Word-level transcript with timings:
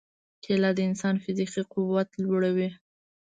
کېله 0.43 0.69
د 0.77 0.79
انسان 0.89 1.15
فزیکي 1.23 1.61
قوت 1.73 2.09
لوړوي. 2.23 2.69